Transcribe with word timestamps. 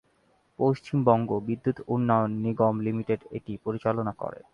Paschimbanga 0.59 1.29
Bidyut 1.47 1.77
Unnayan 1.87 2.31
Nigam 2.43 2.75
limited 2.85 3.21
এটি 3.37 3.53
পরিচালনা 3.65 4.13
করে। 4.21 4.39